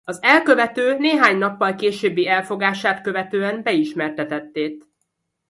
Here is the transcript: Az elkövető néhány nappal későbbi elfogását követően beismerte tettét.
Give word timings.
Az 0.03 0.19
elkövető 0.21 0.97
néhány 0.97 1.37
nappal 1.37 1.75
későbbi 1.75 2.27
elfogását 2.27 3.01
követően 3.01 3.63
beismerte 3.63 4.25
tettét. 4.25 4.87